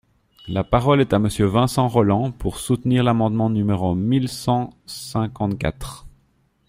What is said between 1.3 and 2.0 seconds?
Vincent